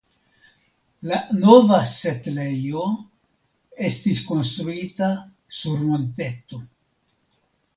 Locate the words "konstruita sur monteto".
4.31-6.65